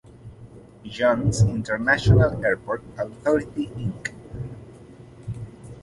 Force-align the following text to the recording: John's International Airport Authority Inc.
John's 0.83 1.43
International 1.43 2.43
Airport 2.43 2.81
Authority 2.97 3.67
Inc. 3.77 4.15